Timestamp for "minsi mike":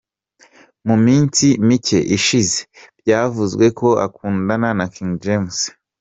1.05-1.99